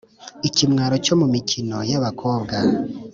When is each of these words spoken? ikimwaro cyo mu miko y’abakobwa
ikimwaro 0.47 0.95
cyo 1.05 1.13
mu 1.19 1.27
miko 1.33 1.79
y’abakobwa 1.91 2.55